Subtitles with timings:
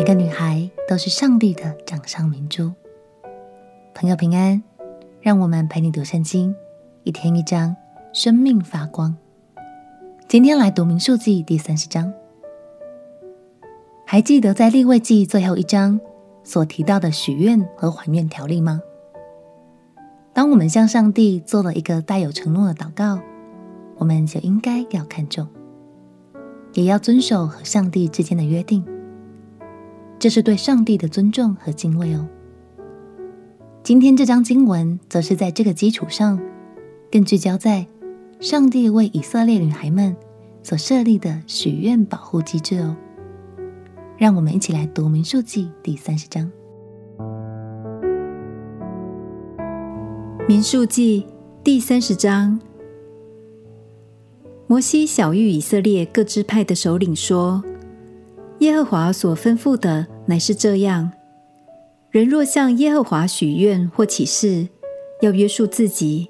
[0.00, 2.72] 每个女孩都是上帝的掌上明珠。
[3.94, 4.62] 朋友平安，
[5.20, 6.54] 让我们陪你读圣经，
[7.04, 7.76] 一天一章，
[8.14, 9.14] 生命发光。
[10.26, 12.10] 今天来读民数记第三十章。
[14.06, 16.00] 还记得在立位记最后一章
[16.44, 18.80] 所提到的许愿和还愿条例吗？
[20.32, 23.20] 当我们向上帝做了一个带有承诺的祷告，
[23.98, 25.46] 我们就应该要看重，
[26.72, 28.82] 也要遵守和上帝之间的约定。
[30.20, 32.28] 这是对上帝的尊重和敬畏哦。
[33.82, 36.38] 今天这张经文则是在这个基础上，
[37.10, 37.86] 更聚焦在
[38.38, 40.14] 上帝为以色列女孩们
[40.62, 42.94] 所设立的许愿保护机制哦。
[44.18, 46.52] 让我们一起来读民数记第三十章。
[50.46, 51.24] 民数记
[51.64, 52.60] 第三十章，
[54.66, 57.64] 摩西晓諭以色列各支派的首领说。
[58.60, 61.10] 耶和华所吩咐的乃是这样：
[62.10, 64.68] 人若向耶和华许愿或起誓，
[65.22, 66.28] 要约束自己，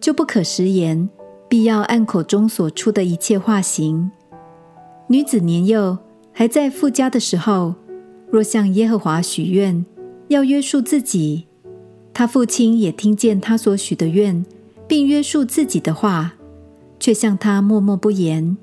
[0.00, 1.08] 就不可食言，
[1.48, 4.10] 必要按口中所出的一切话行。
[5.06, 5.96] 女子年幼
[6.32, 7.76] 还在父家的时候，
[8.28, 9.86] 若向耶和华许愿，
[10.26, 11.46] 要约束自己，
[12.12, 14.44] 她父亲也听见她所许的愿，
[14.88, 16.34] 并约束自己的话，
[16.98, 18.56] 却向她默默不言，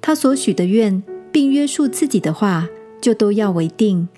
[0.00, 1.02] 她所许的愿。
[1.32, 2.68] 并约束自己的话，
[3.00, 4.08] 就都要为定。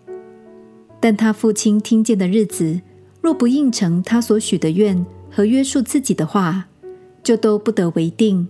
[1.00, 2.80] 但他父亲听见的日子，
[3.20, 6.66] 若不应承他所许的愿和约束自己的话，
[7.22, 8.48] 就都不得为定。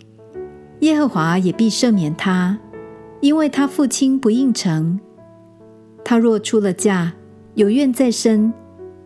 [0.80, 2.58] 耶和华也必赦免他，
[3.20, 4.98] 因为他父亲不应承。
[6.04, 7.12] 他若出了嫁，
[7.54, 8.52] 有怨在身，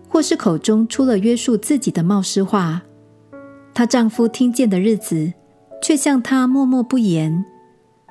[0.08, 2.82] 或是口中出了约束自己的冒失话，
[3.74, 5.32] 她丈夫听见的日子，
[5.82, 7.44] 却向她默默不言，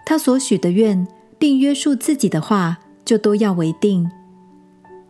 [0.06, 1.08] 她所许的愿。
[1.44, 4.10] 并约束自己的话，就都要为定。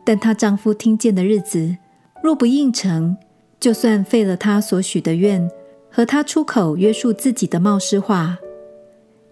[0.04, 1.78] 但她丈夫听见的日子，
[2.24, 3.16] 若不应承，
[3.60, 5.48] 就算废了她所许的愿
[5.92, 8.40] 和她出口约束自己的冒失话，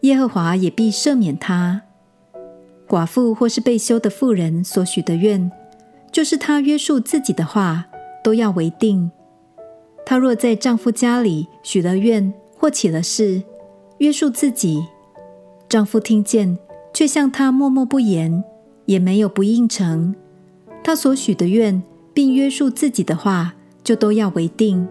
[0.01, 1.81] 耶和华也必赦免她。
[2.87, 5.51] 寡妇或是被休的妇人所许的愿，
[6.11, 7.87] 就是她约束自己的话，
[8.23, 9.09] 都要为定。
[10.05, 13.41] 她若在丈夫家里许了愿或起了誓，
[13.97, 14.85] 约束自己，
[15.67, 16.59] 丈夫听见。
[16.93, 18.43] 却向她默默不言，
[18.85, 20.13] 也没有不应承。
[20.83, 21.81] 她所许的愿，
[22.13, 23.53] 并约束自己的话，
[23.83, 24.87] 就都要为定。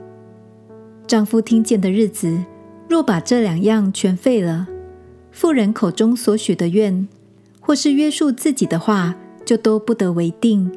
[1.06, 2.44] 丈夫听见的日子，
[2.88, 4.68] 若把这两样全废了，
[5.32, 7.08] 妇人口中所许的愿，
[7.60, 10.70] 或是约束自己的话，就都不得为定，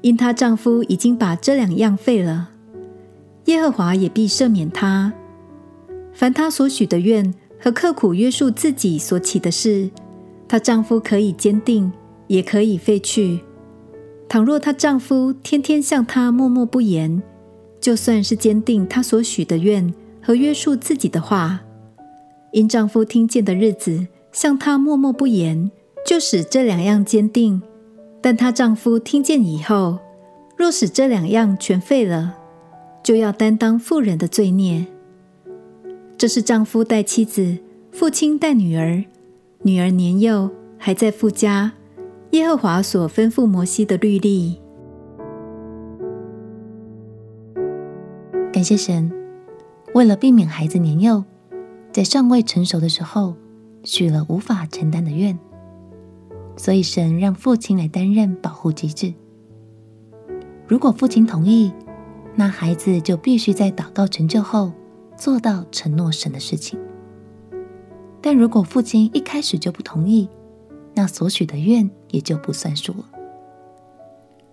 [0.00, 2.50] 因她丈夫已经把这两样废了。
[3.46, 5.12] 耶和华也必赦免她。
[6.12, 9.90] 凡她所许的愿和刻苦约束自己所起的事。
[10.50, 11.92] 她丈夫可以坚定，
[12.26, 13.38] 也可以废去。
[14.28, 17.22] 倘若她丈夫天天向她默默不言，
[17.80, 21.60] 就算是坚定她所许的愿和约束自己的话，
[22.50, 25.70] 因丈夫听见的日子向她默默不言，
[26.04, 27.62] 就使这两样坚定。
[28.20, 30.00] 但她丈夫听见以后，
[30.56, 32.36] 若使这两样全废了，
[33.04, 34.84] 就要担当妇人的罪孽。
[36.18, 37.58] 这是丈夫待妻子，
[37.92, 39.04] 父亲待女儿。
[39.62, 41.72] 女儿年幼，还在父家。
[42.30, 44.58] 耶和华所吩咐摩西的律例。
[48.50, 49.12] 感谢神，
[49.94, 51.22] 为了避免孩子年幼，
[51.92, 53.34] 在尚未成熟的时候
[53.84, 55.38] 许了无法承担的愿，
[56.56, 59.12] 所以神让父亲来担任保护机制。
[60.66, 61.70] 如果父亲同意，
[62.34, 64.72] 那孩子就必须在祷告成就后
[65.18, 66.80] 做到承诺神的事情。
[68.22, 70.28] 但如果父亲一开始就不同意，
[70.94, 73.04] 那所许的愿也就不算数了。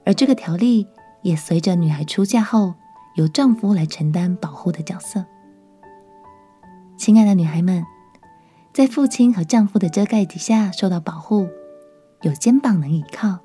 [0.06, 0.88] 而这个条例
[1.22, 2.74] 也随着女孩出嫁后，
[3.16, 5.26] 由丈夫来承担保护的角色。
[6.98, 7.84] 亲爱的女孩们，
[8.74, 11.48] 在父亲和丈夫的遮盖底下受到保护，
[12.22, 13.40] 有肩膀能依靠，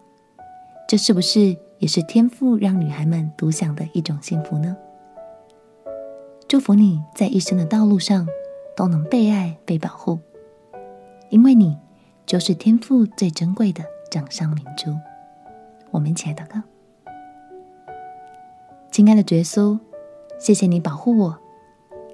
[0.87, 4.76] 这是不是也是天赋让女孩们独享的一种幸福呢？
[6.47, 8.29] 祝福你在一生的道路上。
[8.77, 10.19] 都能被爱、被保护，
[11.31, 11.77] 因为你
[12.27, 14.95] 就是天父最珍贵的掌上明珠。
[15.91, 16.61] 我们一起来祷告：
[18.91, 19.79] 亲爱的耶稣，
[20.39, 21.39] 谢谢你保护我，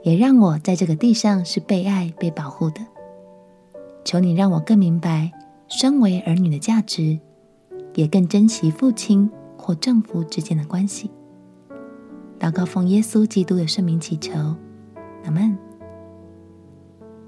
[0.02, 2.80] 也让我在这个地上是被爱、被保护的。
[4.04, 5.30] 求你让我更明白
[5.68, 7.18] 身为儿女的价值，
[7.94, 11.10] 也更珍惜父亲或丈夫之间的关系。
[12.40, 14.32] 祷告奉耶稣基督的圣名祈求，
[15.24, 15.67] 阿门。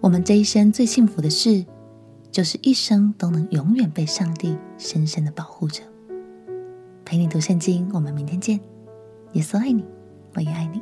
[0.00, 1.66] 我们这一生最幸福的事，
[2.32, 5.82] 就是一生都能永远被上帝深深的保护着。
[7.04, 8.58] 陪你读圣经，我们明天见。
[9.34, 9.84] 耶稣爱你，
[10.34, 10.80] 我也爱你。